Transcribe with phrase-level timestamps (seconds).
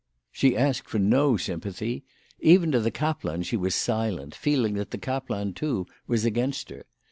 [0.31, 2.03] She asked for no sympathy.
[2.39, 6.85] Even to the kaplan she was silent, feeling that the kaplan, too, was against her.